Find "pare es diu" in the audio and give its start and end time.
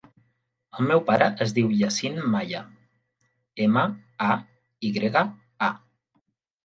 1.09-1.67